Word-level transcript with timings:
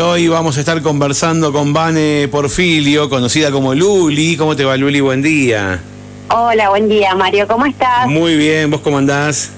que 0.00 0.04
hoy 0.04 0.28
vamos 0.28 0.56
a 0.56 0.60
estar 0.60 0.80
conversando 0.80 1.52
con 1.52 1.74
Vane 1.74 2.26
Porfilio, 2.28 3.10
conocida 3.10 3.50
como 3.50 3.74
Luli. 3.74 4.34
¿Cómo 4.34 4.56
te 4.56 4.64
va, 4.64 4.74
Luli? 4.78 5.00
Buen 5.00 5.20
día. 5.20 5.78
Hola, 6.30 6.70
buen 6.70 6.88
día, 6.88 7.14
Mario. 7.14 7.46
¿Cómo 7.46 7.66
estás? 7.66 8.06
Muy 8.06 8.34
bien, 8.36 8.70
¿vos 8.70 8.80
cómo 8.80 8.96
andás? 8.96 9.50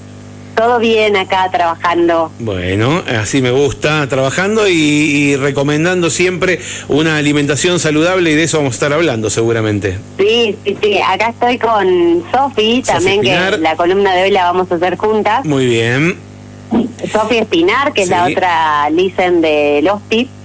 Todo 0.57 0.79
bien 0.79 1.15
acá 1.15 1.49
trabajando. 1.49 2.29
Bueno, 2.39 3.03
así 3.07 3.41
me 3.41 3.51
gusta, 3.51 4.05
trabajando 4.09 4.67
y, 4.67 4.73
y, 4.73 5.35
recomendando 5.37 6.09
siempre 6.09 6.59
una 6.89 7.15
alimentación 7.15 7.79
saludable 7.79 8.31
y 8.31 8.35
de 8.35 8.43
eso 8.43 8.57
vamos 8.57 8.73
a 8.73 8.75
estar 8.75 8.91
hablando 8.91 9.29
seguramente. 9.29 9.97
Sí, 10.17 10.57
sí, 10.65 10.77
sí. 10.81 10.99
Acá 11.07 11.29
estoy 11.29 11.57
con 11.57 12.21
Sofi, 12.33 12.83
también 12.85 13.21
que 13.21 13.57
la 13.59 13.77
columna 13.77 14.13
de 14.13 14.23
hoy 14.23 14.31
la 14.31 14.51
vamos 14.51 14.69
a 14.73 14.75
hacer 14.75 14.97
juntas. 14.97 15.45
Muy 15.45 15.67
bien. 15.67 16.32
Sofi 17.11 17.37
Espinar, 17.37 17.93
que 17.93 18.03
es 18.03 18.09
la 18.09 18.25
otra 18.25 18.89
listen 18.89 19.41
de 19.41 19.87
Hospice. 19.91 20.42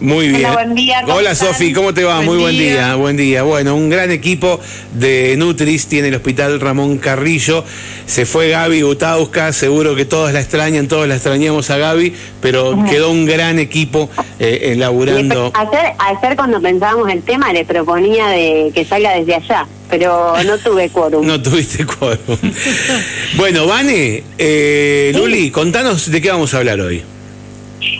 Muy 0.00 0.28
bien. 0.28 0.44
Hola, 0.44 0.52
buen 0.54 0.74
día. 0.76 1.02
Hola 1.08 1.34
Sofi, 1.34 1.72
¿cómo 1.72 1.92
te 1.92 2.04
va? 2.04 2.16
Buen 2.16 2.26
Muy 2.26 2.38
buen 2.38 2.52
día. 2.56 2.72
día, 2.72 2.94
buen 2.94 3.16
día. 3.16 3.42
Bueno, 3.42 3.74
un 3.74 3.90
gran 3.90 4.12
equipo 4.12 4.60
de 4.94 5.34
Nutris 5.36 5.86
tiene 5.88 6.08
el 6.08 6.14
hospital 6.14 6.60
Ramón 6.60 6.98
Carrillo. 6.98 7.64
Se 8.06 8.24
fue 8.24 8.50
Gaby 8.50 8.82
Gutauska, 8.82 9.52
seguro 9.52 9.96
que 9.96 10.04
todos 10.04 10.32
la 10.32 10.40
extrañan, 10.40 10.86
todos 10.86 11.08
la 11.08 11.16
extrañamos 11.16 11.68
a 11.70 11.78
Gaby, 11.78 12.14
pero 12.40 12.78
quedó 12.88 13.10
un 13.10 13.26
gran 13.26 13.58
equipo 13.58 14.08
eh, 14.38 14.70
elaborando. 14.72 15.50
Ayer, 15.54 15.92
ayer 15.98 16.36
cuando 16.36 16.60
pensábamos 16.62 17.10
el 17.10 17.22
tema 17.22 17.52
le 17.52 17.64
proponía 17.64 18.28
de 18.28 18.70
que 18.72 18.84
salga 18.84 19.14
desde 19.14 19.34
allá, 19.34 19.66
pero 19.90 20.34
no 20.44 20.58
tuve 20.58 20.90
quórum. 20.90 21.26
No 21.26 21.42
tuviste 21.42 21.84
quórum. 21.84 22.18
bueno, 23.36 23.66
Vane, 23.66 24.22
eh, 24.38 25.10
Sí. 25.12 25.18
Luli, 25.18 25.50
contanos 25.50 26.08
de 26.08 26.20
qué 26.22 26.30
vamos 26.30 26.54
a 26.54 26.58
hablar 26.58 26.80
hoy. 26.80 27.02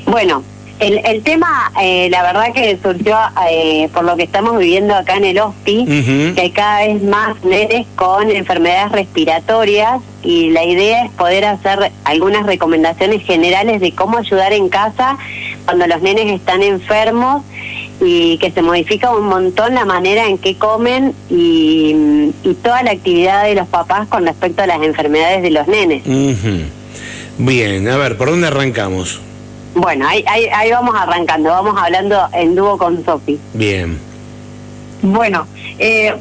Bueno, 0.07 0.45
el, 0.81 1.01
el 1.05 1.23
tema, 1.23 1.73
eh, 1.81 2.09
la 2.11 2.23
verdad 2.23 2.53
que 2.53 2.79
surgió 2.83 3.17
eh, 3.51 3.89
por 3.93 4.05
lo 4.05 4.17
que 4.17 4.23
estamos 4.23 4.59
viviendo 4.59 4.95
acá 4.95 5.17
en 5.17 5.25
el 5.25 5.39
HOSPI, 5.39 6.33
que 6.35 6.41
hay 6.41 6.51
cada 6.51 6.87
vez 6.87 7.03
más 7.03 7.43
nenes 7.45 7.87
con 7.97 8.31
enfermedades 8.31 8.93
respiratorias 8.93 10.01
y 10.23 10.51
la 10.51 10.65
idea 10.65 11.05
es 11.05 11.11
poder 11.13 11.45
hacer 11.45 11.91
algunas 12.05 12.47
recomendaciones 12.47 13.23
generales 13.25 13.81
de 13.81 13.93
cómo 13.93 14.19
ayudar 14.19 14.53
en 14.53 14.69
casa 14.69 15.19
cuando 15.65 15.87
los 15.87 16.01
nenes 16.01 16.33
están 16.33 16.63
enfermos 16.63 17.43
y 18.01 18.39
que 18.39 18.53
se 18.53 18.63
modifica 18.63 19.11
un 19.11 19.27
montón 19.27 19.75
la 19.75 19.85
manera 19.85 20.27
en 20.27 20.39
que 20.39 20.57
comen 20.57 21.13
y, 21.29 22.33
y 22.45 22.55
toda 22.63 22.83
la 22.85 22.93
actividad 22.93 23.45
de 23.45 23.57
los 23.57 23.67
papás 23.67 24.07
con 24.09 24.25
respecto 24.25 24.63
a 24.63 24.67
las 24.67 24.83
enfermedades 24.83 25.43
de 25.43 25.51
los 25.51 25.67
nenes. 25.67 26.03
Bien, 27.39 27.89
a 27.89 27.97
ver, 27.97 28.17
¿por 28.17 28.31
dónde 28.31 28.47
arrancamos? 28.47 29.21
Bueno, 29.79 30.09
ahí, 30.09 30.25
ahí, 30.27 30.47
ahí 30.47 30.73
vamos 30.73 30.95
arrancando, 30.97 31.51
vamos 31.51 31.81
hablando 31.81 32.29
en 32.33 32.57
dúo 32.57 32.77
con 32.77 33.05
Sofi. 33.05 33.39
Bien. 33.55 33.99
Bueno, 35.03 35.47
eh, 35.79 36.15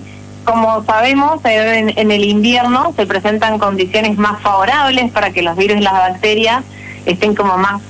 como 0.43 0.83
sabemos, 0.85 1.43
eh, 1.43 1.79
en, 1.79 1.97
en 1.97 2.11
el 2.11 2.23
invierno 2.23 2.93
se 2.95 3.07
presentan 3.07 3.57
condiciones 3.57 4.17
más 4.17 4.39
favorables 4.41 5.11
para 5.11 5.31
que 5.31 5.41
los 5.41 5.57
virus 5.57 5.77
y 5.77 5.81
las 5.81 5.93
bacterias 5.93 6.63
estén 7.07 7.33
como 7.33 7.57
más 7.57 7.81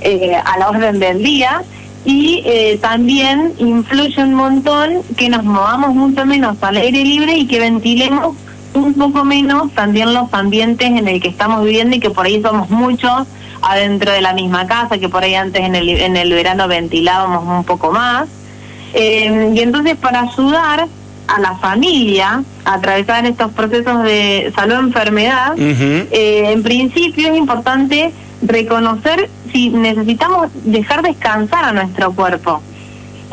eh, 0.00 0.34
a 0.34 0.58
la 0.58 0.70
orden 0.70 0.98
del 0.98 1.22
día 1.22 1.62
y 2.04 2.42
eh, 2.44 2.78
también 2.82 3.54
influye 3.58 4.20
un 4.24 4.34
montón 4.34 5.02
que 5.16 5.28
nos 5.28 5.44
movamos 5.44 5.94
mucho 5.94 6.26
menos 6.26 6.56
al 6.60 6.78
aire 6.78 7.04
libre 7.04 7.36
y 7.36 7.46
que 7.46 7.60
ventilemos 7.60 8.36
un 8.74 8.94
poco 8.94 9.24
menos 9.24 9.72
también 9.72 10.14
los 10.14 10.32
ambientes 10.32 10.86
en 10.86 11.08
el 11.08 11.20
que 11.20 11.28
estamos 11.28 11.64
viviendo 11.64 11.96
y 11.96 12.00
que 12.00 12.10
por 12.10 12.26
ahí 12.26 12.40
somos 12.42 12.70
muchos 12.70 13.26
adentro 13.62 14.12
de 14.12 14.20
la 14.20 14.32
misma 14.32 14.66
casa, 14.66 14.98
que 14.98 15.08
por 15.08 15.22
ahí 15.22 15.34
antes 15.34 15.62
en 15.62 15.74
el, 15.74 15.88
en 15.88 16.16
el 16.16 16.32
verano 16.32 16.68
ventilábamos 16.68 17.44
un 17.46 17.64
poco 17.64 17.92
más. 17.92 18.28
Eh, 18.94 19.52
y 19.54 19.60
entonces 19.60 19.96
para 19.96 20.22
ayudar 20.22 20.86
a 21.28 21.40
la 21.40 21.56
familia 21.56 22.42
a 22.64 22.74
atravesar 22.74 23.24
estos 23.24 23.52
procesos 23.52 24.02
de 24.02 24.52
salud-enfermedad, 24.54 25.54
eh, 25.58 26.50
en 26.52 26.62
principio 26.62 27.28
es 27.28 27.38
importante 27.38 28.12
reconocer 28.42 29.30
si 29.52 29.70
necesitamos 29.70 30.48
dejar 30.64 31.02
descansar 31.02 31.64
a 31.64 31.72
nuestro 31.72 32.12
cuerpo. 32.12 32.62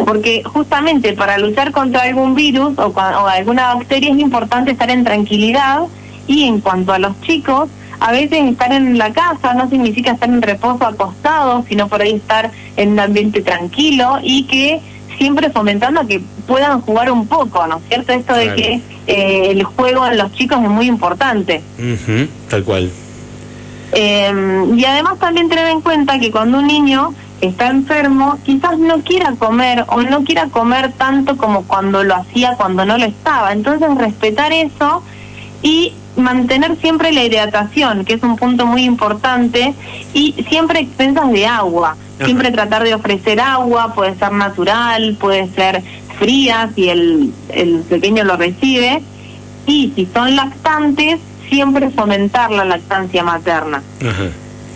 Porque 0.06 0.44
justamente 0.44 1.14
para 1.14 1.38
luchar 1.38 1.72
contra 1.72 2.04
algún 2.04 2.34
virus 2.36 2.78
o, 2.78 2.88
o 2.88 3.28
alguna 3.28 3.76
bacteria 3.76 4.12
es 4.12 4.20
importante 4.20 4.72
estar 4.72 4.90
en 4.90 5.04
tranquilidad 5.04 5.82
y 6.28 6.46
en 6.46 6.62
cuanto 6.62 6.94
a 6.94 7.00
los 7.00 7.20
chicos, 7.22 7.70
a 8.00 8.12
veces 8.12 8.52
estar 8.52 8.72
en 8.72 8.98
la 8.98 9.12
casa 9.12 9.54
no 9.54 9.70
significa 9.70 10.12
estar 10.12 10.30
en 10.30 10.42
reposo 10.42 10.86
acostado, 10.86 11.66
sino 11.68 11.88
por 11.88 12.02
ahí 12.02 12.16
estar 12.16 12.50
en 12.78 12.94
un 12.94 13.00
ambiente 13.00 13.42
tranquilo 13.42 14.20
y 14.24 14.44
que 14.44 14.80
siempre 15.18 15.50
fomentando 15.50 16.08
que 16.08 16.22
puedan 16.48 16.82
jugar 16.82 17.12
un 17.12 17.28
poco, 17.28 17.68
¿no 17.68 17.78
es 17.78 17.84
cierto? 17.90 18.14
Esto 18.14 18.34
de 18.36 18.56
que 18.56 18.82
eh, 19.08 19.52
el 19.52 19.64
juego 19.64 20.08
en 20.08 20.18
los 20.18 20.32
chicos 20.34 20.64
es 20.64 20.70
muy 20.70 20.88
importante. 20.88 21.62
Ujú, 21.78 22.28
Tal 22.50 22.64
cual. 22.64 22.90
Eh, 23.92 24.66
y 24.78 24.86
además 24.86 25.20
también 25.20 25.50
tener 25.50 25.68
en 25.68 25.82
cuenta 25.82 26.20
que 26.20 26.32
cuando 26.32 26.60
un 26.60 26.68
niño 26.68 27.14
está 27.42 27.68
enfermo, 27.68 28.38
quizás 28.44 28.78
no 28.78 29.02
quiera 29.02 29.34
comer 29.38 29.86
o 29.88 30.02
no 30.02 30.24
quiera 30.24 30.48
comer 30.48 30.92
tanto 30.94 31.38
como 31.38 31.64
cuando 31.64 32.04
lo 32.04 32.16
hacía 32.16 32.56
cuando 32.58 32.86
no 32.86 32.98
lo 32.98 33.06
estaba. 33.06 33.54
Entonces 33.54 33.90
respetar 33.98 34.52
eso 34.52 35.04
y 35.62 35.94
mantener 36.16 36.78
siempre 36.78 37.12
la 37.12 37.24
hidratación, 37.24 38.06
que 38.06 38.14
es 38.14 38.24
un 38.24 38.36
punto 38.36 38.66
muy 38.66 38.84
importante, 38.84 39.74
y 40.14 40.34
siempre 40.50 40.82
expensas 40.82 41.32
de 41.32 41.48
agua. 41.48 41.92
Ajá. 41.92 42.26
Siempre 42.26 42.52
tratar 42.52 42.84
de 42.84 42.94
ofrecer 42.94 43.40
agua, 43.40 43.94
puede 43.94 44.16
ser 44.16 44.34
natural, 44.34 45.16
puede 45.20 45.48
ser 45.54 45.82
fría 46.18 46.70
si 46.76 46.90
el, 46.90 47.34
el 47.50 47.80
pequeño 47.90 48.24
lo 48.26 48.36
recibe. 48.36 49.02
Y 49.66 49.94
si 49.96 50.08
son 50.08 50.36
lactantes, 50.36 51.20
siempre 51.50 51.90
fomentar 51.90 52.52
la 52.52 52.66
lactancia 52.66 53.24
materna. 53.24 53.82
Ajá. 54.02 54.30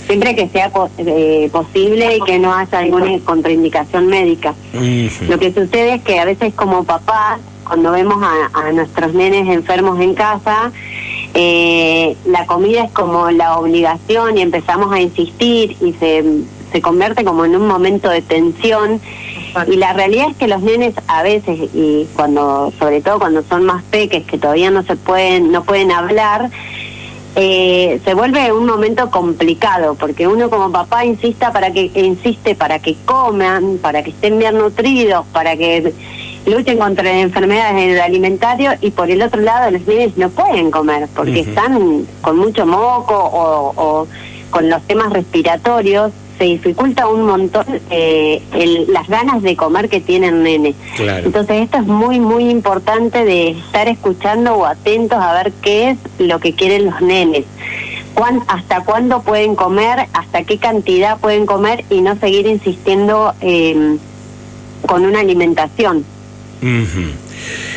Siempre 0.07 0.35
que 0.35 0.47
sea 0.49 0.69
po- 0.69 0.89
eh, 0.97 1.49
posible 1.51 2.17
y 2.17 2.21
que 2.21 2.39
no 2.39 2.53
haya 2.53 2.79
alguna 2.79 3.17
contraindicación 3.23 4.07
médica. 4.07 4.53
Lo 5.29 5.39
que 5.39 5.53
sucede 5.53 5.95
es 5.95 6.01
que 6.03 6.19
a 6.19 6.25
veces 6.25 6.53
como 6.53 6.83
papás, 6.83 7.39
cuando 7.65 7.91
vemos 7.91 8.21
a, 8.21 8.59
a 8.67 8.71
nuestros 8.73 9.13
nenes 9.13 9.47
enfermos 9.47 9.99
en 10.01 10.13
casa, 10.13 10.71
eh, 11.33 12.15
la 12.25 12.45
comida 12.45 12.83
es 12.83 12.91
como 12.91 13.31
la 13.31 13.57
obligación 13.57 14.37
y 14.37 14.41
empezamos 14.41 14.93
a 14.93 14.99
insistir 14.99 15.75
y 15.81 15.93
se, 15.93 16.23
se 16.71 16.81
convierte 16.81 17.23
como 17.23 17.45
en 17.45 17.55
un 17.55 17.67
momento 17.67 18.09
de 18.09 18.21
tensión. 18.21 18.99
Y 19.67 19.75
la 19.75 19.93
realidad 19.93 20.27
es 20.31 20.37
que 20.37 20.47
los 20.47 20.61
nenes 20.61 20.95
a 21.07 21.21
veces, 21.21 21.59
y 21.75 22.07
cuando, 22.15 22.73
sobre 22.79 23.01
todo 23.01 23.19
cuando 23.19 23.43
son 23.43 23.65
más 23.65 23.83
peques, 23.83 24.25
que 24.25 24.37
todavía 24.39 24.71
no 24.71 24.81
se 24.83 24.95
pueden, 24.95 25.51
no 25.51 25.63
pueden 25.63 25.91
hablar, 25.91 26.49
eh, 27.35 27.99
se 28.05 28.13
vuelve 28.13 28.51
un 28.51 28.65
momento 28.65 29.09
complicado 29.09 29.95
porque 29.95 30.27
uno 30.27 30.49
como 30.49 30.71
papá 30.71 31.03
insista 31.03 31.51
para 31.51 31.71
que 31.71 31.89
insiste 31.95 32.53
para 32.53 32.79
que 32.79 32.95
coman, 33.05 33.79
para 33.81 34.03
que 34.03 34.11
estén 34.11 34.37
bien 34.37 34.57
nutridos, 34.57 35.25
para 35.33 35.57
que 35.57 35.93
luchen 36.45 36.77
contra 36.77 37.11
enfermedades 37.19 37.83
en 37.83 37.89
el 37.91 38.01
alimentario 38.01 38.71
y 38.81 38.91
por 38.91 39.09
el 39.09 39.21
otro 39.21 39.41
lado 39.41 39.71
los 39.71 39.87
niños 39.87 40.15
no 40.17 40.29
pueden 40.29 40.69
comer 40.69 41.07
porque 41.15 41.39
están 41.39 42.05
con 42.21 42.37
mucho 42.37 42.65
moco 42.65 43.15
o, 43.15 43.73
o 43.75 44.07
con 44.51 44.69
los 44.69 44.83
temas 44.83 45.11
respiratorios 45.11 46.11
se 46.37 46.45
dificulta 46.45 47.07
un 47.07 47.25
montón 47.25 47.65
eh, 47.89 48.41
el- 48.53 48.91
las 48.91 49.07
ganas 49.07 49.41
de 49.43 49.55
comer 49.55 49.87
que 49.89 50.01
tienen 50.01 50.43
nene. 50.43 50.73
Claro. 50.95 51.25
Entonces 51.27 51.61
esto 51.63 51.77
es 51.77 51.85
muy, 51.85 52.19
muy 52.19 52.49
importante 52.49 53.23
de 53.25 53.49
estar 53.51 53.87
escuchando 53.87 54.55
o 54.55 54.65
atentos 54.65 55.19
a 55.19 55.33
ver 55.33 55.53
qué 55.61 55.91
es 55.91 55.97
lo 56.19 56.39
que 56.39 56.53
quieren 56.53 56.85
los 56.85 57.01
nenes. 57.01 57.45
Cuán- 58.13 58.43
hasta 58.47 58.83
cuándo 58.83 59.21
pueden 59.23 59.55
comer, 59.55 60.07
hasta 60.13 60.43
qué 60.43 60.57
cantidad 60.57 61.17
pueden 61.19 61.45
comer 61.45 61.83
y 61.89 62.01
no 62.01 62.15
seguir 62.17 62.45
insistiendo 62.47 63.33
eh, 63.41 63.97
con 64.85 65.05
una 65.05 65.19
alimentación. 65.21 66.05
Ujú. 66.61 67.09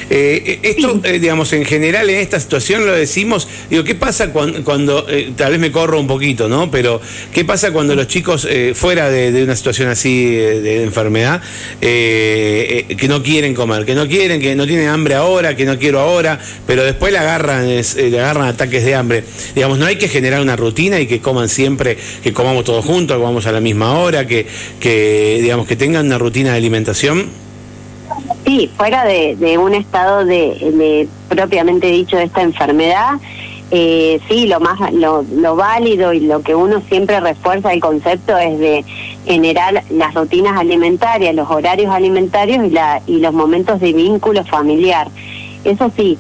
Eh, 0.08 0.61
esto, 0.62 1.00
eh, 1.03 1.19
digamos, 1.19 1.53
en 1.53 1.64
general 1.64 2.08
en 2.08 2.17
esta 2.20 2.38
situación 2.38 2.87
lo 2.87 2.93
decimos, 2.93 3.49
digo, 3.69 3.82
¿qué 3.82 3.94
pasa 3.97 4.32
cuando, 4.32 4.62
cuando 4.62 5.05
eh, 5.08 5.32
tal 5.37 5.50
vez 5.50 5.61
me 5.61 5.73
corro 5.73 5.99
un 5.99 6.06
poquito, 6.06 6.49
¿no? 6.49 6.70
Pero, 6.70 7.00
¿qué 7.32 7.44
pasa 7.44 7.73
cuando 7.73 7.94
los 7.97 8.06
chicos, 8.06 8.47
eh, 8.49 8.73
fuera 8.75 9.11
de, 9.11 9.32
de 9.32 9.43
una 9.43 9.56
situación 9.56 9.88
así 9.88 10.37
eh, 10.37 10.61
de, 10.61 10.82
enfermedad, 10.85 11.43
que 11.81 13.06
no 13.08 13.23
quieren 13.23 13.55
comer, 13.55 13.85
que 13.85 13.94
no 13.94 14.06
quieren, 14.06 14.41
que 14.41 14.55
no 14.55 14.67
tienen 14.67 14.88
hambre 14.88 15.14
ahora, 15.14 15.56
que 15.56 15.64
no 15.64 15.79
quiero 15.79 16.00
ahora, 16.00 16.38
pero 16.67 16.85
después 16.85 17.12
le 17.12 17.19
agarran, 17.19 17.69
es- 17.69 17.97
le 17.97 18.19
agarran 18.20 18.47
ataques 18.49 18.85
de 18.85 18.94
hambre? 18.94 19.25
Digamos, 19.55 19.79
no 19.79 19.87
hay 19.87 19.97
que 19.97 20.09
generar 20.09 20.41
una 20.41 20.55
rutina 20.56 21.00
y 21.00 21.06
que 21.06 21.20
coman 21.20 21.49
siempre, 21.49 21.97
que 22.23 22.32
comamos 22.32 22.64
todos 22.64 22.85
juntos, 22.85 23.17
que 23.17 23.20
comamos 23.20 23.47
a 23.47 23.52
la 23.52 23.61
misma 23.61 23.99
hora, 23.99 24.26
que, 24.26 24.47
que 24.79 25.38
digamos, 25.43 25.67
que 25.67 25.76
tengan 25.76 26.06
una 26.06 26.19
rutina 26.19 26.52
de 26.52 26.59
alimentación. 26.59 27.46
Sí, 28.47 28.71
fuera 28.77 29.05
de, 29.05 29.59
un 29.59 29.75
estado 29.75 30.25
de, 30.25 30.37
de 30.73 31.09
propiamente 31.29 31.89
dicho 31.89 32.17
de 32.17 32.23
esta 32.23 32.43
enfermedad, 32.43 33.15
eh, 33.73 34.21
sí, 34.29 34.47
lo 34.47 34.61
más 34.61 34.93
lo, 34.93 35.25
lo 35.35 35.57
válido 35.57 36.13
y 36.13 36.21
lo 36.21 36.43
que 36.43 36.55
uno 36.55 36.81
siempre 36.89 37.19
refuerza 37.19 37.73
el 37.73 37.81
concepto 37.81 38.39
es 38.39 38.57
de 38.61 38.85
generar 39.27 39.83
las 39.91 40.15
rutinas 40.15 40.57
alimentarias, 40.57 41.35
los 41.35 41.51
horarios 41.51 41.93
alimentarios 41.93 42.65
y, 42.65 42.71
la, 42.71 43.03
y 43.09 43.19
los 43.19 43.35
momentos 43.35 43.81
de 43.81 43.93
vínculo 43.93 44.45
familiar. 44.45 45.09
Eso 45.65 45.91
sí, 45.97 46.17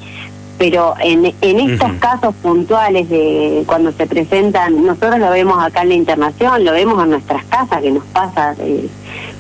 pero 0.58 0.94
en, 1.00 1.34
en 1.40 1.60
estos 1.60 1.92
casos 1.98 2.34
puntuales 2.36 3.08
de 3.08 3.64
cuando 3.66 3.92
se 3.92 4.06
presentan, 4.06 4.84
nosotros 4.84 5.18
lo 5.18 5.30
vemos 5.30 5.62
acá 5.62 5.82
en 5.82 5.90
la 5.90 5.94
internación, 5.94 6.64
lo 6.64 6.72
vemos 6.72 7.02
en 7.02 7.10
nuestras 7.10 7.44
casas, 7.44 7.82
que 7.82 7.90
nos 7.90 8.04
pasa, 8.04 8.54
eh, 8.58 8.88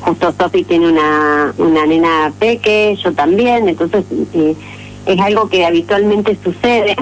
justo 0.00 0.34
Sofi 0.38 0.64
tiene 0.64 0.88
una, 0.88 1.54
una 1.58 1.86
nena 1.86 2.32
peque, 2.38 2.96
yo 3.02 3.12
también, 3.12 3.68
entonces 3.68 4.04
eh, 4.34 4.54
es 5.06 5.20
algo 5.20 5.48
que 5.48 5.64
habitualmente 5.64 6.36
sucede 6.42 6.96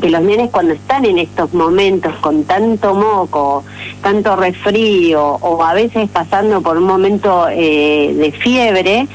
que 0.00 0.10
los 0.10 0.22
nenes 0.22 0.50
cuando 0.50 0.72
están 0.72 1.04
en 1.04 1.18
estos 1.18 1.52
momentos 1.54 2.14
con 2.16 2.44
tanto 2.44 2.94
moco, 2.94 3.64
tanto 4.02 4.34
resfrío 4.36 5.38
o 5.40 5.62
a 5.62 5.74
veces 5.74 6.08
pasando 6.10 6.62
por 6.62 6.78
un 6.78 6.84
momento 6.84 7.46
eh, 7.50 8.12
de 8.16 8.32
fiebre, 8.32 9.06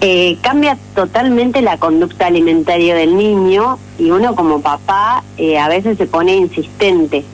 eh, 0.00 0.36
cambia 0.42 0.78
totalmente 0.94 1.62
la 1.62 1.78
conducta 1.78 2.26
alimentaria 2.26 2.94
del 2.94 3.16
niño 3.16 3.78
y 3.98 4.10
uno 4.10 4.34
como 4.34 4.60
papá 4.60 5.24
eh, 5.38 5.58
a 5.58 5.68
veces 5.68 5.98
se 5.98 6.06
pone 6.06 6.36
insistente. 6.36 7.24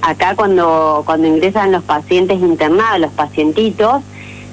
acá 0.00 0.34
cuando, 0.34 1.02
cuando 1.04 1.28
ingresan 1.28 1.72
los 1.72 1.84
pacientes 1.84 2.40
internados, 2.40 3.00
los 3.00 3.12
pacientitos, 3.12 4.02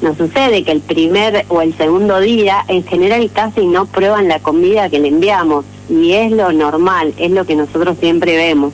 nos 0.01 0.17
sucede 0.17 0.63
que 0.63 0.71
el 0.71 0.81
primer 0.81 1.45
o 1.49 1.61
el 1.61 1.75
segundo 1.75 2.19
día 2.19 2.63
en 2.67 2.83
general 2.83 3.29
casi 3.33 3.65
no 3.65 3.85
prueban 3.85 4.27
la 4.27 4.39
comida 4.39 4.89
que 4.89 4.99
le 4.99 5.09
enviamos 5.09 5.65
y 5.89 6.13
es 6.13 6.31
lo 6.31 6.51
normal, 6.53 7.13
es 7.17 7.31
lo 7.31 7.45
que 7.45 7.55
nosotros 7.55 7.97
siempre 7.99 8.35
vemos. 8.37 8.73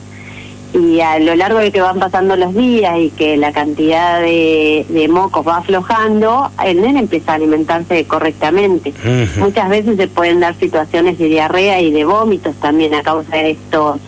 Y 0.74 1.00
a 1.00 1.18
lo 1.18 1.34
largo 1.36 1.58
de 1.58 1.72
que 1.72 1.80
van 1.80 1.98
pasando 1.98 2.36
los 2.36 2.54
días 2.54 2.98
y 2.98 3.10
que 3.10 3.36
la 3.36 3.52
cantidad 3.52 4.20
de, 4.20 5.06
mocos 5.10 5.46
va 5.46 5.58
aflojando, 5.58 6.50
el 6.64 6.82
nene 6.82 7.00
empieza 7.00 7.32
a 7.32 7.34
alimentarse 7.36 8.04
correctamente. 8.04 8.92
Muchas 9.38 9.68
veces 9.70 9.96
se 9.96 10.08
pueden 10.08 10.40
dar 10.40 10.54
situaciones 10.56 11.18
de 11.18 11.26
diarrea 11.26 11.80
y 11.80 11.92
de 11.92 12.04
vómitos 12.04 12.54
también 12.56 12.94
a 12.94 13.02
causa 13.02 13.36
de 13.36 13.52
esto, 13.52 13.98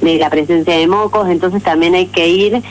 de 0.00 0.16
la 0.16 0.30
presencia 0.30 0.76
de 0.76 0.86
mocos, 0.86 1.28
entonces 1.28 1.62
también 1.62 1.94
hay 1.94 2.06
que 2.06 2.28
ir 2.28 2.62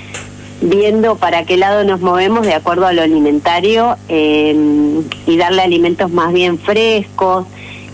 viendo 0.61 1.15
para 1.15 1.43
qué 1.45 1.57
lado 1.57 1.83
nos 1.83 2.01
movemos 2.01 2.45
de 2.45 2.53
acuerdo 2.53 2.88
a 2.88 2.93
lo 2.93 3.01
alimentario 3.01 3.97
eh, 4.07 4.55
y 5.27 5.38
darle 5.38 5.61
alimentos 5.61 6.11
más 6.11 6.33
bien 6.33 6.57
frescos, 6.57 7.45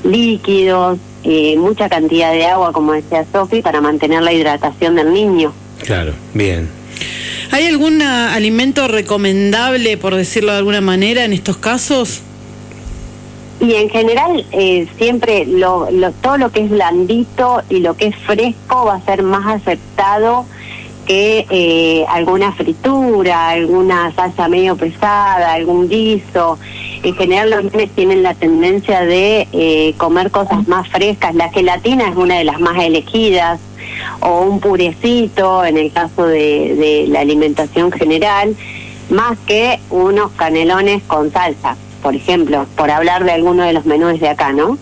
líquidos, 0.03 0.99
eh, 1.31 1.57
mucha 1.57 1.87
cantidad 1.87 2.33
de 2.33 2.45
agua, 2.45 2.73
como 2.73 2.91
decía 2.91 3.25
Sofi, 3.31 3.61
para 3.61 3.79
mantener 3.79 4.21
la 4.21 4.33
hidratación 4.33 4.95
del 4.95 5.13
niño. 5.13 5.53
Claro, 5.83 6.13
bien. 6.33 6.69
¿Hay 7.51 7.67
algún 7.67 8.01
alimento 8.01 8.87
recomendable, 8.87 9.97
por 9.97 10.15
decirlo 10.15 10.51
de 10.51 10.57
alguna 10.57 10.81
manera, 10.81 11.23
en 11.23 11.33
estos 11.33 11.57
casos? 11.57 12.21
Y 13.61 13.75
en 13.75 13.89
general, 13.89 14.45
eh, 14.51 14.87
siempre 14.97 15.45
lo, 15.45 15.87
todo 16.21 16.37
lo 16.37 16.51
que 16.51 16.65
es 16.65 16.69
blandito 16.69 17.61
y 17.69 17.79
lo 17.79 17.95
que 17.95 18.07
es 18.07 18.15
fresco 18.15 18.85
va 18.85 18.95
a 18.95 19.01
ser 19.01 19.23
más 19.23 19.61
aceptado 19.61 20.45
que 21.05 21.45
eh, 21.49 22.05
alguna 22.09 22.51
fritura, 22.53 23.49
alguna 23.49 24.11
salsa 24.15 24.47
medio 24.47 24.75
pesada, 24.75 25.53
algún 25.53 25.87
guiso 25.87 26.57
en 27.03 27.15
general 27.15 27.49
los 27.49 27.63
niños 27.65 27.89
tienen 27.95 28.23
la 28.23 28.33
tendencia 28.33 29.01
de 29.01 29.47
eh, 29.51 29.93
comer 29.97 30.31
cosas 30.31 30.67
más 30.67 30.87
frescas. 30.89 31.35
La 31.35 31.49
gelatina 31.49 32.09
es 32.09 32.15
una 32.15 32.37
de 32.37 32.43
las 32.43 32.59
más 32.59 32.77
elegidas, 32.83 33.59
o 34.19 34.41
un 34.41 34.59
purecito 34.59 35.65
en 35.65 35.77
el 35.77 35.91
caso 35.91 36.25
de, 36.25 37.05
la 37.09 37.21
alimentación 37.21 37.91
general, 37.91 38.55
más 39.09 39.37
que 39.45 39.79
unos 39.89 40.31
canelones 40.31 41.03
con 41.03 41.31
salsa, 41.31 41.75
por 42.01 42.15
ejemplo, 42.15 42.65
por 42.75 42.91
hablar 42.91 43.23
de 43.23 43.31
alguno 43.31 43.63
de 43.63 43.73
los 43.73 43.85
menús 43.85 44.19
de 44.19 44.29
acá, 44.29 44.53
¿no? 44.53 44.77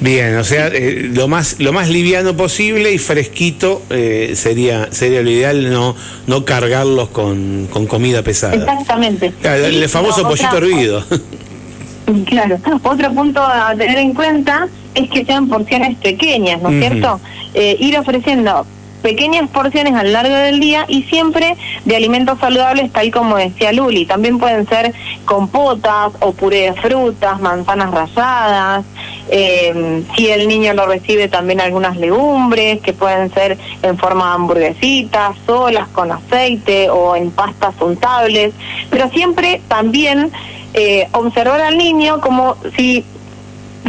Bien, 0.00 0.36
o 0.36 0.44
sea, 0.44 0.68
eh, 0.68 1.10
lo 1.12 1.28
más 1.28 1.56
lo 1.58 1.72
más 1.72 1.88
liviano 1.88 2.36
posible 2.36 2.92
y 2.92 2.98
fresquito 2.98 3.82
eh, 3.90 4.32
sería 4.34 4.92
sería 4.92 5.22
lo 5.22 5.30
ideal, 5.30 5.70
no 5.70 5.96
no 6.26 6.44
cargarlos 6.44 7.08
con, 7.08 7.68
con 7.70 7.86
comida 7.86 8.22
pesada. 8.22 8.54
Exactamente. 8.54 9.32
el, 9.42 9.88
famoso 9.88 10.22
pollito 10.22 10.56
hervido. 10.56 11.04
Claro. 12.26 12.58
Otro 12.82 13.14
punto 13.14 13.40
a 13.40 13.74
tener 13.76 13.98
en 13.98 14.12
cuenta 14.12 14.68
es 14.94 15.08
que 15.08 15.24
sean 15.24 15.48
porciones 15.48 15.96
pequeñas, 15.98 16.60
¿no 16.60 16.70
es 16.70 16.80
cierto? 16.80 17.20
Eh, 17.54 17.76
ir 17.78 17.96
ofreciendo 17.98 18.66
pequeñas 19.02 19.50
porciones 19.50 19.94
a 19.94 20.04
lo 20.04 20.10
largo 20.10 20.34
del 20.34 20.60
día 20.60 20.84
y 20.88 21.02
siempre 21.02 21.56
de 21.84 21.96
alimentos 21.96 22.38
saludables, 22.38 22.90
tal 22.92 23.10
como 23.10 23.36
decía 23.36 23.72
Luli. 23.72 24.06
También 24.06 24.38
pueden 24.38 24.66
ser 24.68 24.94
compotas 25.24 26.12
o 26.20 26.32
puré 26.32 26.70
de 26.70 26.74
frutas, 26.74 27.40
manzanas 27.40 27.90
ralladas. 27.90 28.84
Eh, 29.28 30.02
si 30.16 30.28
el 30.28 30.48
niño 30.48 30.74
lo 30.74 30.86
recibe, 30.86 31.28
también 31.28 31.60
algunas 31.60 31.96
legumbres 31.96 32.80
que 32.80 32.92
pueden 32.92 33.32
ser 33.32 33.56
en 33.82 33.96
forma 33.96 34.28
de 34.28 34.34
hamburguesitas, 34.34 35.36
solas, 35.46 35.88
con 35.88 36.12
aceite 36.12 36.90
o 36.90 37.16
en 37.16 37.30
pastas 37.30 37.74
untables. 37.80 38.52
Pero 38.90 39.08
siempre 39.10 39.60
también 39.68 40.30
eh, 40.74 41.08
observar 41.12 41.60
al 41.60 41.78
niño 41.78 42.20
como 42.20 42.56
si 42.76 43.04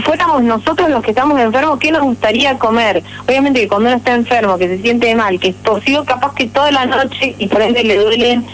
fuéramos 0.03 0.43
nosotros 0.43 0.89
los 0.89 1.03
que 1.03 1.11
estamos 1.11 1.39
enfermos, 1.39 1.79
¿qué 1.79 1.91
nos 1.91 2.01
gustaría 2.01 2.57
comer? 2.57 3.03
Obviamente 3.27 3.61
que 3.61 3.67
cuando 3.67 3.89
uno 3.89 3.97
está 3.97 4.15
enfermo, 4.15 4.57
que 4.57 4.67
se 4.67 4.81
siente 4.81 5.13
mal, 5.15 5.39
que 5.39 5.49
es 5.49 5.55
posible 5.55 6.03
capaz 6.05 6.33
que 6.33 6.47
toda 6.47 6.71
la 6.71 6.85
noche 6.85 7.35
y 7.37 7.47
por 7.47 7.61
ende 7.61 7.83
le 7.83 7.97
duelen 7.97 8.45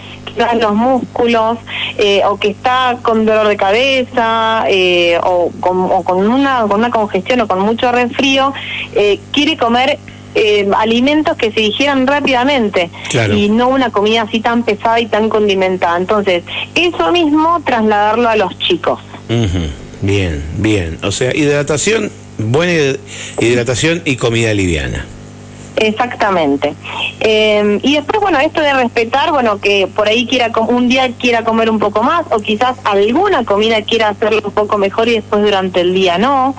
los 0.60 0.74
músculos, 0.74 1.58
eh, 1.98 2.22
o 2.24 2.38
que 2.38 2.48
está 2.48 2.98
con 3.02 3.26
dolor 3.26 3.48
de 3.48 3.56
cabeza, 3.56 4.64
eh, 4.68 5.18
o, 5.22 5.50
con, 5.60 6.30
una, 6.30 6.62
con 6.62 6.80
una 6.80 6.90
congestión 6.90 7.40
o 7.40 7.48
con 7.48 7.60
mucho 7.60 7.90
resfrío, 7.92 8.52
eh, 8.94 9.18
quiere 9.32 9.56
comer 9.56 9.98
alimentos 10.76 11.36
que 11.36 11.50
se 11.50 11.58
digieran 11.58 12.06
rápidamente 12.06 12.88
y 13.34 13.48
no 13.48 13.68
una 13.68 13.90
comida 13.90 14.22
así 14.22 14.38
tan 14.38 14.62
pesada 14.62 15.00
y 15.00 15.06
tan 15.06 15.28
condimentada. 15.28 15.96
Entonces, 15.96 16.44
eso 16.76 17.10
mismo 17.10 17.60
trasladarlo 17.64 18.28
a 18.28 18.36
los 18.36 18.56
chicos. 18.60 19.00
Bien, 20.02 20.42
bien. 20.58 20.98
O 21.02 21.12
sea, 21.12 21.34
hidratación, 21.34 22.10
buena 22.38 22.98
hidratación 23.38 24.02
y 24.04 24.16
comida 24.16 24.54
liviana. 24.54 25.04
Exactamente. 25.76 26.74
Eh, 27.20 27.78
y 27.82 27.94
después, 27.94 28.20
bueno, 28.20 28.38
esto 28.38 28.60
de 28.60 28.72
respetar, 28.74 29.30
bueno, 29.30 29.60
que 29.60 29.86
por 29.86 30.08
ahí 30.08 30.26
quiera 30.26 30.50
un 30.68 30.88
día 30.88 31.10
quiera 31.18 31.42
comer 31.42 31.70
un 31.70 31.78
poco 31.78 32.02
más 32.02 32.26
o 32.30 32.40
quizás 32.40 32.76
alguna 32.84 33.44
comida 33.44 33.80
quiera 33.82 34.10
hacerlo 34.10 34.42
un 34.44 34.52
poco 34.52 34.76
mejor 34.76 35.08
y 35.08 35.12
después 35.12 35.42
durante 35.42 35.80
el 35.80 35.94
día 35.94 36.18
no. 36.18 36.54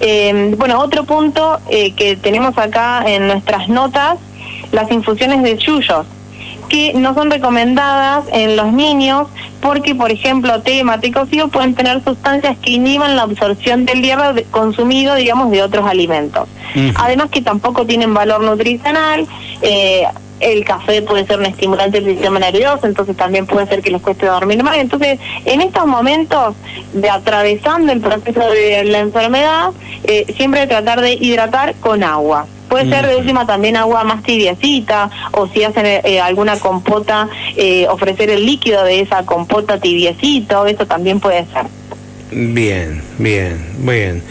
Eh, 0.00 0.54
bueno, 0.56 0.80
otro 0.80 1.04
punto 1.04 1.58
eh, 1.68 1.92
que 1.92 2.16
tenemos 2.16 2.56
acá 2.58 3.02
en 3.06 3.26
nuestras 3.26 3.68
notas, 3.68 4.18
las 4.70 4.90
infusiones 4.92 5.42
de 5.42 5.56
chullos 5.56 6.06
que 6.68 6.92
no 6.94 7.14
son 7.14 7.30
recomendadas 7.30 8.24
en 8.32 8.56
los 8.56 8.72
niños 8.72 9.28
porque, 9.60 9.94
por 9.94 10.10
ejemplo, 10.10 10.60
té, 10.62 10.84
mate 10.84 11.12
cocido 11.12 11.48
pueden 11.48 11.74
tener 11.74 12.02
sustancias 12.04 12.56
que 12.58 12.72
inhiban 12.72 13.16
la 13.16 13.22
absorción 13.22 13.84
del 13.84 14.02
hierro 14.02 14.34
consumido, 14.50 15.14
digamos, 15.14 15.50
de 15.50 15.62
otros 15.62 15.86
alimentos. 15.86 16.48
Además 16.96 17.30
que 17.30 17.42
tampoco 17.42 17.86
tienen 17.86 18.14
valor 18.14 18.42
nutricional. 18.42 19.26
Eh, 19.62 20.04
el 20.40 20.64
café 20.64 21.02
puede 21.02 21.26
ser 21.26 21.40
un 21.40 21.46
estimulante 21.46 22.00
del 22.00 22.14
sistema 22.14 22.38
nervioso, 22.38 22.86
entonces 22.86 23.16
también 23.16 23.46
puede 23.46 23.66
ser 23.66 23.82
que 23.82 23.90
les 23.90 24.00
cueste 24.00 24.26
dormir 24.26 24.62
más. 24.62 24.76
Entonces, 24.76 25.18
en 25.44 25.60
estos 25.60 25.86
momentos 25.86 26.54
de 26.92 27.10
atravesando 27.10 27.92
el 27.92 28.00
proceso 28.00 28.48
de 28.48 28.84
la 28.84 29.00
enfermedad, 29.00 29.70
eh, 30.04 30.32
siempre 30.36 30.66
tratar 30.66 31.00
de 31.00 31.14
hidratar 31.14 31.74
con 31.76 32.04
agua. 32.04 32.46
Puede 32.68 32.88
ser 32.90 33.06
de 33.06 33.16
última 33.16 33.46
también 33.46 33.76
agua 33.76 34.04
más 34.04 34.22
tibiecita 34.22 35.10
o 35.32 35.48
si 35.48 35.64
hacen 35.64 35.86
eh, 35.86 36.20
alguna 36.20 36.58
compota, 36.58 37.28
eh, 37.56 37.86
ofrecer 37.88 38.30
el 38.30 38.44
líquido 38.44 38.84
de 38.84 39.00
esa 39.00 39.24
compota 39.24 39.78
tibiecito, 39.78 40.66
eso 40.66 40.86
también 40.86 41.20
puede 41.20 41.46
ser. 41.46 41.66
Bien, 42.30 43.02
bien, 43.18 43.66
bien. 43.78 44.22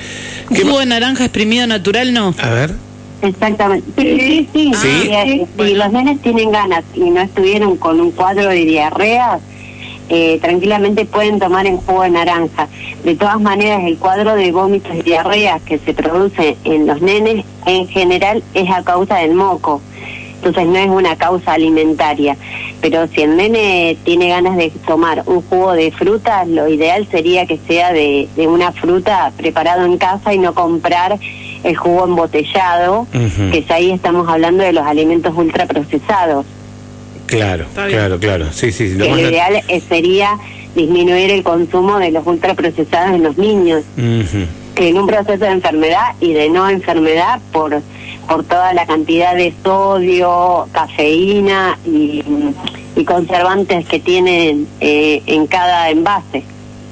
¿Un 0.49 0.55
jugo 0.55 0.79
de 0.79 0.85
naranja 0.85 1.25
exprimido 1.25 1.65
natural 1.65 2.13
no? 2.13 2.33
A 2.41 2.49
ver. 2.49 2.75
Exactamente. 3.21 3.91
Sí, 3.97 4.47
sí, 4.53 4.71
sí. 4.75 5.45
Si 5.57 5.73
los 5.73 5.91
nenes 5.91 6.21
tienen 6.21 6.51
ganas 6.51 6.83
y 6.93 7.09
no 7.09 7.21
estuvieron 7.21 7.77
con 7.77 7.99
un 7.99 8.11
cuadro 8.11 8.49
de 8.49 8.65
diarrea, 8.65 9.39
eh, 10.09 10.39
tranquilamente 10.41 11.05
pueden 11.05 11.39
tomar 11.39 11.65
en 11.67 11.77
jugo 11.77 12.03
de 12.03 12.09
naranja. 12.11 12.67
De 13.03 13.15
todas 13.15 13.39
maneras, 13.41 13.81
el 13.85 13.97
cuadro 13.97 14.35
de 14.35 14.51
vómitos 14.51 14.95
y 14.95 15.01
diarreas 15.01 15.61
que 15.63 15.77
se 15.79 15.93
produce 15.93 16.57
en 16.63 16.87
los 16.87 17.01
nenes 17.01 17.45
en 17.65 17.87
general 17.87 18.43
es 18.53 18.69
a 18.69 18.83
causa 18.83 19.17
del 19.17 19.33
moco. 19.33 19.81
Entonces 20.37 20.67
no 20.67 20.77
es 20.77 20.87
una 20.89 21.15
causa 21.15 21.53
alimentaria. 21.53 22.37
Pero 22.79 23.07
si 23.07 23.21
el 23.23 23.35
nene 23.35 23.97
tiene 24.03 24.29
ganas 24.29 24.55
de 24.55 24.69
tomar 24.85 25.23
un 25.25 25.41
jugo 25.41 25.73
de 25.73 25.91
fruta, 25.91 26.45
lo 26.45 26.67
ideal 26.67 27.07
sería 27.09 27.45
que 27.47 27.57
sea 27.67 27.91
de, 27.91 28.29
de 28.35 28.47
una 28.47 28.71
fruta 28.71 29.31
preparado 29.35 29.83
en 29.85 29.97
casa 29.97 30.33
y 30.33 30.37
no 30.37 30.53
comprar 30.53 31.17
el 31.63 31.75
jugo 31.75 32.05
embotellado, 32.05 33.01
Ujú. 33.13 33.51
que 33.51 33.65
ya 33.67 33.75
ahí 33.75 33.91
estamos 33.91 34.29
hablando 34.29 34.63
de 34.63 34.73
los 34.73 34.85
alimentos 34.85 35.33
ultraprocesados. 35.35 36.45
Claro, 37.27 37.65
claro, 37.73 38.19
claro. 38.19 38.47
Sí, 38.51 38.71
sí, 38.71 38.95
lo 38.95 39.07
más 39.09 39.19
ideal 39.19 39.61
eh, 39.67 39.81
sería 39.87 40.37
disminuir 40.75 41.29
el 41.31 41.43
consumo 41.43 41.99
de 41.99 42.11
los 42.11 42.25
ultraprocesados 42.25 43.15
en 43.15 43.23
los 43.23 43.37
niños 43.37 43.83
Ujú. 43.97 44.45
en 44.75 44.97
un 44.97 45.07
proceso 45.07 45.43
de 45.45 45.51
enfermedad 45.51 46.15
y 46.19 46.33
de 46.33 46.49
no 46.49 46.69
enfermedad 46.69 47.39
por 47.51 47.81
por 48.27 48.43
toda 48.43 48.73
la 48.73 48.85
cantidad 48.85 49.35
de 49.35 49.53
sodio, 49.63 50.67
cafeína 50.73 51.79
y, 51.85 52.21
y 52.97 53.05
conservantes 53.05 53.85
que 53.87 53.99
tienen 53.99 54.67
eh, 54.81 55.21
en 55.27 55.47
cada 55.47 55.89
envase. 55.89 56.43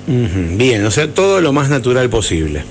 Bien, 0.08 0.86
o 0.86 0.92
sea, 0.92 1.14
todo 1.14 1.42
lo 1.42 1.52
más 1.52 1.70
natural 1.70 2.10
posible. 2.10 2.64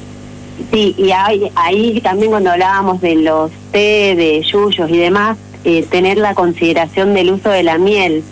Sí, 0.73 0.95
y 0.97 1.11
ahí, 1.11 1.51
ahí 1.57 2.01
también 2.01 2.31
cuando 2.31 2.53
hablábamos 2.53 3.03
de 3.03 3.17
los 3.17 3.51
té, 3.71 4.15
de 4.17 4.41
yuyos 4.43 4.89
y 4.89 4.97
demás, 4.97 5.37
eh, 5.65 5.85
tener 5.91 6.19
la 6.19 6.35
consideración 6.35 7.15
del 7.15 7.31
uso 7.31 7.51
de 7.51 7.63
la 7.63 7.79
miel, 7.79 8.23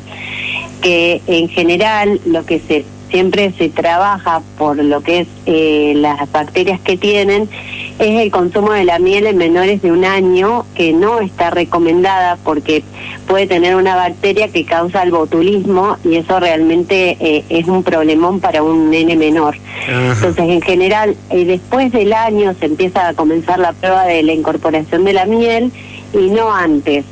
que 0.80 1.20
en 1.26 1.48
general 1.48 2.20
lo 2.26 2.44
que 2.44 2.60
se 2.60 2.84
siempre 3.12 3.52
se 3.52 3.68
trabaja 3.68 4.40
por 4.56 4.82
lo 4.82 5.02
que 5.02 5.20
es 5.20 5.28
eh, 5.44 5.92
las 5.94 6.32
bacterias 6.32 6.80
que 6.80 6.96
tienen 6.96 7.48
es 7.98 8.20
el 8.20 8.30
consumo 8.30 8.72
de 8.72 8.84
la 8.84 8.98
miel 8.98 9.26
en 9.26 9.36
menores 9.36 9.82
de 9.82 9.92
un 9.92 10.04
año 10.04 10.64
que 10.74 10.94
no 10.94 11.20
está 11.20 11.50
recomendada 11.50 12.38
porque 12.42 12.82
puede 13.28 13.46
tener 13.46 13.76
una 13.76 13.94
bacteria 13.94 14.48
que 14.48 14.64
causa 14.64 15.02
el 15.02 15.10
botulismo 15.10 15.98
y 16.04 16.16
eso 16.16 16.40
realmente 16.40 17.18
eh, 17.20 17.44
es 17.50 17.68
un 17.68 17.82
problemón 17.84 18.40
para 18.40 18.62
un 18.62 18.90
nene 18.90 19.14
menor. 19.14 19.56
Ajá. 19.86 20.14
Entonces, 20.14 20.48
en 20.48 20.62
general, 20.62 21.14
eh, 21.30 21.44
después 21.44 21.92
del 21.92 22.14
año 22.14 22.54
se 22.58 22.66
empieza 22.66 23.08
a 23.08 23.14
comenzar 23.14 23.58
la 23.58 23.74
prueba 23.74 24.04
de 24.06 24.22
la 24.22 24.32
incorporación 24.32 25.04
de 25.04 25.12
la 25.12 25.26
miel 25.26 25.70
y 26.14 26.30
no 26.30 26.52
antes. 26.52 27.04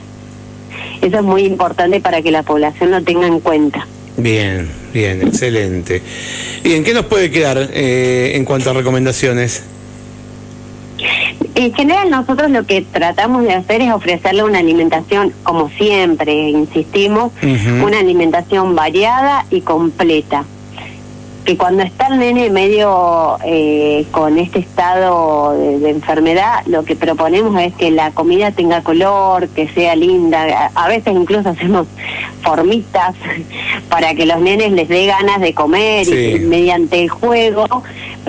Eso 1.02 1.16
es 1.16 1.22
muy 1.22 1.44
importante 1.44 2.00
para 2.00 2.22
que 2.22 2.30
la 2.30 2.42
población 2.42 2.90
lo 2.90 3.02
tenga 3.02 3.26
en 3.26 3.40
cuenta. 3.40 3.86
Bien, 4.16 4.68
bien, 4.92 5.22
excelente. 5.22 6.02
Bien, 6.62 6.84
¿qué 6.84 6.92
nos 6.92 7.06
puede 7.06 7.30
quedar 7.30 7.58
eh, 7.72 8.32
en 8.34 8.44
cuanto 8.44 8.70
a 8.70 8.72
recomendaciones? 8.74 9.62
En 11.54 11.74
general 11.74 12.10
nosotros 12.10 12.50
lo 12.50 12.64
que 12.64 12.82
tratamos 12.82 13.44
de 13.44 13.52
hacer 13.52 13.82
es 13.82 13.92
ofrecerle 13.92 14.44
una 14.44 14.58
alimentación, 14.58 15.32
como 15.42 15.68
siempre, 15.70 16.32
insistimos, 16.32 17.32
una 17.84 17.98
alimentación 17.98 18.74
variada 18.74 19.46
y 19.50 19.60
completa. 19.60 20.44
Que 21.44 21.56
cuando 21.56 21.82
está 21.82 22.08
el 22.08 22.18
nene 22.18 22.50
medio 22.50 23.38
eh, 23.44 24.04
con 24.10 24.38
este 24.38 24.58
estado 24.60 25.52
de, 25.58 25.78
de 25.78 25.90
enfermedad, 25.90 26.62
lo 26.66 26.84
que 26.84 26.94
proponemos 26.96 27.60
es 27.60 27.74
que 27.74 27.90
la 27.90 28.10
comida 28.12 28.50
tenga 28.52 28.82
color, 28.82 29.48
que 29.48 29.66
sea 29.68 29.96
linda. 29.96 30.70
A, 30.74 30.84
a 30.84 30.88
veces 30.88 31.14
incluso 31.14 31.48
hacemos 31.48 31.86
formitas 32.42 33.14
para 33.88 34.14
que 34.14 34.26
los 34.26 34.38
nenes 34.40 34.72
les 34.72 34.88
dé 34.88 35.06
ganas 35.06 35.40
de 35.40 35.54
comer 35.54 36.04
Sí. 36.04 36.32
y 36.36 36.38
mediante 36.40 37.02
el 37.02 37.08
juego 37.08 37.66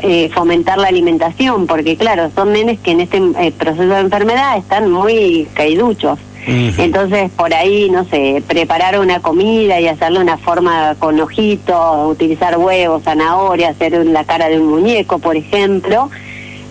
eh, 0.02 0.30
fomentar 0.34 0.78
la 0.78 0.88
alimentación, 0.88 1.68
porque 1.68 1.98
claro, 1.98 2.32
son 2.34 2.54
nenes 2.54 2.80
que 2.80 2.92
en 2.92 3.02
este 3.02 3.18
eh, 3.40 3.52
proceso 3.52 3.90
de 3.94 4.00
enfermedad 4.00 4.58
están 4.58 4.90
muy 4.90 5.48
caiduchos. 5.54 6.18
Entonces, 6.48 7.30
por 7.32 7.54
ahí, 7.54 7.90
no 7.90 8.04
sé, 8.06 8.44
preparar 8.48 9.00
una 9.00 9.20
comida 9.20 9.80
y 9.80 9.88
hacerle 9.88 10.20
una 10.20 10.38
forma 10.38 10.96
con 10.98 11.20
ojitos, 11.20 12.10
utilizar 12.12 12.58
huevos, 12.58 13.04
zanahoria, 13.04 13.70
hacer 13.70 14.06
la 14.06 14.24
cara 14.24 14.50
de 14.50 14.60
un 14.60 14.68
muñeco, 14.68 15.20
por 15.20 15.36
ejemplo, 15.36 16.10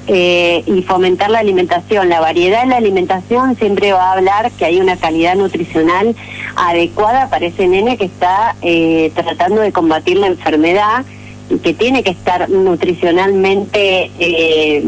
eh, 0.06 0.64
y 0.66 0.82
fomentar 0.82 1.30
la 1.30 1.38
alimentación. 1.38 2.08
La 2.08 2.20
variedad 2.20 2.64
en 2.64 2.70
la 2.70 2.78
alimentación 2.78 3.56
siempre 3.56 3.92
va 3.92 4.10
a 4.10 4.12
hablar 4.14 4.50
que 4.52 4.64
hay 4.64 4.80
una 4.80 4.96
calidad 4.96 5.36
nutricional 5.36 6.16
adecuada 6.56 7.30
para 7.30 7.46
ese 7.46 7.68
nene 7.68 7.96
que 7.96 8.06
está 8.06 8.56
eh, 8.62 9.12
tratando 9.14 9.60
de 9.60 9.70
combatir 9.70 10.16
la 10.16 10.26
enfermedad 10.26 11.04
y 11.48 11.58
que 11.58 11.74
tiene 11.74 12.02
que 12.02 12.10
estar 12.10 12.48
nutricionalmente 12.50 14.10
eh, 14.18 14.82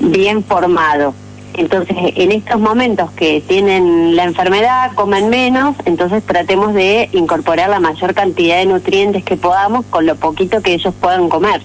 bien 0.00 0.42
formado. 0.42 1.14
Entonces, 1.56 1.96
en 1.98 2.32
estos 2.32 2.60
momentos 2.60 3.10
que 3.12 3.40
tienen 3.46 4.16
la 4.16 4.24
enfermedad, 4.24 4.92
comen 4.94 5.28
menos, 5.28 5.76
entonces 5.84 6.22
tratemos 6.24 6.74
de 6.74 7.08
incorporar 7.12 7.70
la 7.70 7.80
mayor 7.80 8.14
cantidad 8.14 8.58
de 8.58 8.66
nutrientes 8.66 9.24
que 9.24 9.36
podamos 9.36 9.84
con 9.86 10.06
lo 10.06 10.16
poquito 10.16 10.60
que 10.62 10.74
ellos 10.74 10.94
puedan 11.00 11.28
comer. 11.28 11.62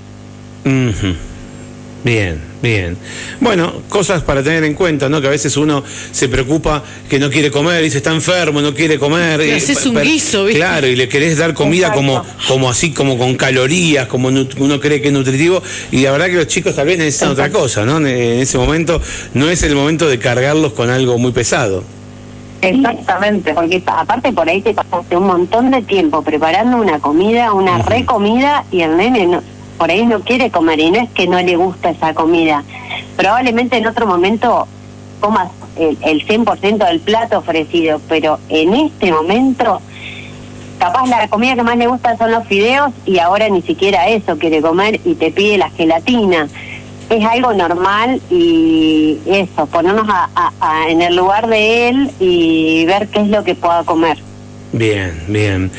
Ujú. 0.65 1.28
Bien, 2.01 2.39
bien. 2.62 2.96
Bueno, 3.41 3.74
cosas 3.89 4.24
para 4.24 4.41
tener 4.41 4.63
en 4.63 4.74
cuenta, 4.74 5.10
¿no? 5.10 5.20
Que 5.20 5.27
a 5.27 5.32
veces 5.32 5.58
uno 5.58 5.84
se 6.12 6.29
preocupa 6.29 6.82
que 7.10 7.20
no 7.20 7.29
quiere 7.29 7.51
comer, 7.51 7.84
dice 7.84 7.98
está 7.98 8.12
enfermo, 8.13 8.62
no 8.62 8.74
quiere 8.74 8.98
comer. 8.98 9.39
Le 9.39 9.48
y- 9.50 9.51
haces 9.51 9.86
un 9.86 10.00
guiso, 10.01 10.46
¿viste? 10.46 10.60
Claro, 10.60 10.88
y 10.88 10.96
le 10.96 11.10
querés 11.10 11.38
dar 11.38 11.53
comida 11.53 11.88
Exacto. 11.88 12.00
como, 12.00 12.25
como 12.48 12.70
así, 12.70 12.91
como 12.94 13.18
con 13.18 13.36
calorías, 13.36 14.08
como 14.08 14.29
uno 14.29 14.79
cree 14.79 15.01
que 15.01 15.10
es 15.10 15.13
nutritivo. 15.13 15.62
Y 15.91 16.03
la 16.03 16.12
verdad 16.12 16.27
que 16.27 16.36
los 16.36 16.48
chicos 16.48 16.74
tal 16.74 16.86
vez 16.88 16.98
necesitan 17.00 17.32
otra 17.32 17.50
cosa, 17.50 17.84
¿no? 17.86 17.98
En 17.98 18.08
ese 18.39 18.58
momento 18.58 19.01
no 19.34 19.50
es 19.50 19.62
el 19.63 19.75
momento 19.75 20.08
de 20.08 20.20
cargarlos 20.20 20.72
con 20.72 20.89
algo 20.89 21.18
muy 21.18 21.34
pesado. 21.34 21.84
Exactamente. 22.62 23.53
Porque 23.53 23.79
pa- 23.82 24.01
aparte 24.01 24.32
por 24.32 24.48
ahí 24.48 24.62
te 24.62 24.74
pasaste 24.74 25.15
un 25.18 25.27
montón 25.27 25.72
de 25.72 25.82
tiempo 25.82 26.22
preparando 26.22 26.77
una 26.77 27.00
comida, 27.00 27.51
una 27.53 27.79
recomida, 27.82 28.63
y 28.72 28.82
el 28.82 28.96
nene 28.98 29.25
no- 29.27 29.44
por 29.79 29.89
ahí 29.89 30.05
no 30.05 30.19
quiere 30.19 30.51
comer, 30.51 30.79
y 30.79 30.91
no 30.91 31.00
es 31.00 31.09
que 31.12 31.25
no 31.25 31.41
le 31.41 31.55
gusta 31.55 31.89
esa 31.89 32.13
comida. 32.13 32.63
Probablemente 33.17 33.77
en 33.77 33.88
otro 33.88 34.05
momento 34.05 34.67
comas 35.19 35.50
el, 35.77 35.98
el 36.03 36.27
100% 36.27 36.77
del 36.86 37.00
plato 37.00 37.39
ofrecido, 37.39 38.00
pero 38.07 38.38
en 38.50 38.75
este 38.75 39.12
momento 39.12 39.81
capaz 40.77 41.07
la 41.07 41.27
comida 41.29 41.55
que 41.55 41.63
más 41.63 41.77
le 41.77 41.88
gusta 41.88 42.15
son 42.17 42.31
los 42.31 42.45
fideos 42.48 42.91
y 43.05 43.19
ahora 43.19 43.50
ni 43.50 43.62
siquiera 43.62 44.07
eso 44.07 44.38
quiere 44.38 44.62
comer 44.62 45.00
y 45.05 45.15
te 45.15 45.31
pide 45.31 45.57
la 45.57 45.69
gelatina. 45.71 46.48
Es 47.09 47.25
algo 47.25 47.53
normal 47.53 48.21
y 48.29 49.17
eso, 49.25 49.65
ponernos 49.65 50.07
a- 50.09 50.29
a- 50.62 50.89
en 50.89 51.01
el 51.01 51.15
lugar 51.15 51.48
de 51.48 51.89
él 51.89 52.12
y 52.19 52.86
ver 52.86 53.07
qué 53.07 53.21
es 53.21 53.27
lo 53.29 53.43
que 53.43 53.55
pueda 53.55 53.83
comer. 53.83 54.19
Bien, 54.71 55.11
bien. 55.27 55.71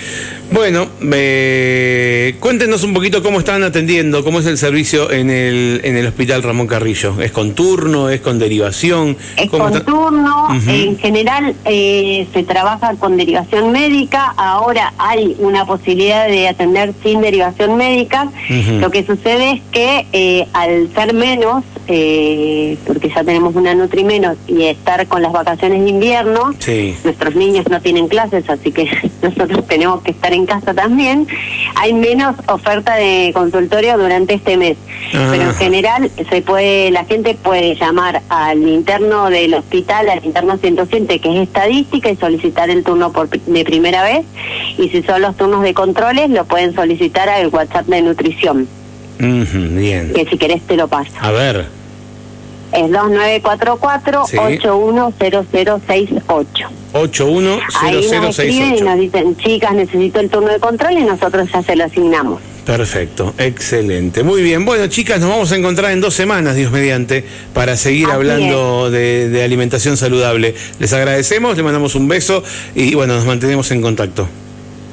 Bueno, 0.50 0.88
eh, 1.12 2.35
cuéntenos 2.40 2.82
un 2.82 2.92
poquito 2.92 3.23
cómo 3.23 3.38
están 3.38 3.62
atendiendo, 3.62 4.25
cómo 4.25 4.40
es 4.40 4.47
el 4.47 4.59
servicio 4.59 5.12
en 5.12 5.30
el, 5.30 5.80
en 5.85 5.97
el 5.97 6.06
Hospital 6.09 6.42
Ramón 6.42 6.66
Carrillo. 6.66 7.20
¿Es 7.20 7.30
con 7.30 7.54
turno? 7.54 8.09
¿Es 8.09 8.20
con 8.20 8.40
derivación? 8.40 9.16
Es 9.37 9.49
¿Cómo 9.49 9.64
con 9.66 9.73
está- 9.75 9.85
turno, 9.87 10.49
en 10.66 10.99
general 10.99 11.54
eh, 11.66 12.26
se 12.32 12.42
trabaja 12.42 12.94
con 12.97 13.16
derivación 13.16 13.70
médica, 13.70 14.35
ahora 14.37 14.92
hay 14.99 15.37
una 15.38 15.64
posibilidad 15.66 16.26
de 16.26 16.49
atender 16.49 16.92
sin 17.04 17.20
derivación 17.20 17.76
médica. 17.76 18.28
Lo 18.80 18.90
que 18.90 19.06
sucede 19.06 19.52
es 19.52 19.61
que 19.70 20.06
eh, 20.12 20.49
al 20.52 20.92
ser 20.97 21.14
menos, 21.14 21.62
eh, 21.87 22.76
porque 22.88 23.09
ya 23.09 23.23
tenemos 23.23 23.54
una 23.54 23.73
Nutri 23.75 24.02
menos 24.02 24.37
y 24.49 24.64
estar 24.64 25.06
con 25.06 25.23
las 25.23 25.30
vacaciones 25.32 25.80
de 25.85 25.90
invierno, 25.90 26.54
Sí. 26.59 26.97
nuestros 27.04 27.37
niños 27.37 27.66
no 27.70 27.80
tienen 27.80 28.09
clases, 28.09 28.49
así 28.50 28.73
que 28.73 28.79
nosotros 29.22 29.66
tenemos 29.66 30.02
que 30.02 30.12
estar 30.12 30.32
en 30.32 30.46
casa 30.46 30.75
también, 30.75 31.26
hay 31.76 31.92
menos 31.92 32.37
oferta 32.46 32.96
de 32.96 33.30
consultorio 33.34 33.99
durante 33.99 34.34
este 34.34 34.56
mes. 34.56 34.76
Pero 35.12 35.42
en 35.42 35.54
general 35.54 36.10
se 36.30 36.42
puede, 36.42 36.90
la 36.90 37.04
gente 37.04 37.34
puede 37.34 37.75
llamar 37.75 38.22
al 38.28 38.66
interno 38.68 39.28
del 39.28 39.54
hospital, 39.54 40.08
al 40.08 40.25
interno 40.25 40.56
107, 40.56 41.18
que 41.18 41.37
es 41.37 41.49
estadística, 41.49 42.10
y 42.10 42.16
solicitar 42.16 42.70
el 42.70 42.84
turno 42.84 43.10
por, 43.12 43.28
de 43.28 43.64
primera 43.64 44.04
vez. 44.04 44.25
Y 44.78 44.88
si 44.90 45.02
son 45.02 45.22
los 45.22 45.37
turnos 45.37 45.62
de 45.62 45.75
controles, 45.75 46.30
lo 46.30 46.44
pueden 46.44 46.75
solicitar 46.75 47.28
al 47.28 47.49
WhatsApp 47.49 47.87
de 47.87 48.02
nutrición, 48.02 48.68
bien. 49.18 50.12
que 50.14 50.26
si 50.30 50.38
querés 50.38 50.62
te 50.62 50.76
lo 50.76 50.88
paso. 50.88 51.12
A 51.20 51.30
ver. 51.32 51.79
Es 52.73 52.91
2944 52.91 54.27
Sí. 54.27 54.37
810068. 54.37 56.69
Ahí 57.81 57.95
nos 57.95 58.39
escriben 58.39 58.75
y 58.77 58.81
810068. 58.81 58.85
nos 58.85 58.99
dicen, 58.99 59.37
chicas, 59.37 59.75
necesito 59.75 60.21
el 60.21 60.31
turno 60.31 60.49
de 60.49 60.61
control 60.61 60.93
y 60.93 61.05
nosotros 61.05 61.49
ya 61.53 61.62
se 61.62 61.77
lo 61.77 61.85
asignamos. 61.85 62.41
Perfecto, 62.65 63.35
excelente. 63.39 64.23
Muy 64.23 64.43
bien. 64.43 64.65
Bueno, 64.65 64.87
chicas, 64.87 65.21
nos 65.21 65.31
vamos 65.31 65.50
a 65.50 65.57
encontrar 65.57 65.91
en 65.93 66.00
dos 66.00 66.15
semanas, 66.15 66.57
Dios 66.57 66.71
mediante, 66.71 67.25
para 67.53 67.77
seguir 67.77 68.07
Así 68.07 68.15
hablando 68.15 68.91
de, 68.91 69.29
de 69.29 69.43
alimentación 69.43 69.97
saludable. 69.97 70.55
Les 70.79 70.93
agradecemos, 70.93 71.57
le 71.57 71.62
mandamos 71.62 71.95
un 71.95 72.07
beso 72.07 72.43
y 72.75 72.95
bueno, 72.95 73.15
nos 73.15 73.25
mantenemos 73.25 73.71
en 73.73 73.83
contacto. 73.83 74.29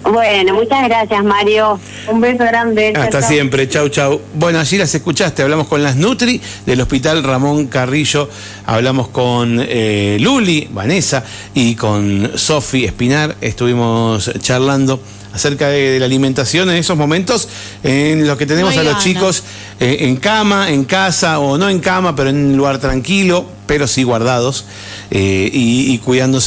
Bueno, 0.04 0.54
muchas 0.54 0.88
gracias, 0.88 1.24
Mario. 1.24 1.80
Un 2.10 2.22
beso 2.22 2.44
grande. 2.46 2.94
Hasta 2.96 3.22
siempre, 3.22 3.68
chau, 3.68 3.90
chau. 3.90 4.22
Bueno, 4.36 4.60
allí 4.60 4.78
las 4.78 4.94
escuchaste, 4.96 5.42
hablamos 5.44 5.68
con 5.68 5.84
las 5.84 5.96
Nutri 5.96 6.42
del 6.66 6.82
Hospital 6.82 7.24
Ramón 7.24 7.68
Carrillo, 7.68 8.30
hablamos 8.66 9.10
con 9.10 9.60
eh, 9.62 10.18
Luli, 10.20 10.70
Vanessa 10.72 11.24
y 11.54 11.76
con 11.76 12.32
Sofi 12.36 12.86
Espinar, 12.86 13.36
estuvimos 13.42 14.32
charlando 14.40 15.02
acerca 15.34 15.70
de, 15.70 15.92
de 15.92 16.00
la 16.00 16.06
alimentación 16.06 16.70
en 16.70 16.78
esos 16.78 16.98
momentos 16.98 17.48
en 17.84 18.26
los 18.26 18.38
que 18.38 18.46
tenemos 18.46 18.74
No 18.74 18.82
a 18.82 18.84
los 18.84 19.04
chicos 19.04 19.44
eh, 19.80 19.98
en 20.02 20.16
cama, 20.16 20.70
en 20.72 20.86
casa 20.86 21.40
o 21.40 21.58
no 21.58 21.70
en 21.70 21.80
cama, 21.80 22.16
pero 22.16 22.30
en 22.30 22.38
un 22.38 22.58
lugar 22.58 22.80
tranquilo, 22.80 23.46
pero 23.68 23.86
sí 23.86 24.04
guardados 24.04 24.66
eh, 25.12 25.50
y, 25.52 25.94
y 25.94 25.98
cuidándose 26.00 26.46